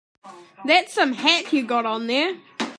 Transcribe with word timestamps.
That's 0.65 0.93
some 0.93 1.13
hat 1.13 1.53
you 1.53 1.63
got 1.63 1.85
on 1.85 2.07
there. 2.07 2.35